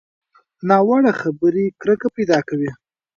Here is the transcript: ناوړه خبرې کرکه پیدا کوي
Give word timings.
ناوړه 0.69 1.11
خبرې 1.21 1.65
کرکه 1.81 2.07
پیدا 2.15 2.39
کوي 2.47 2.69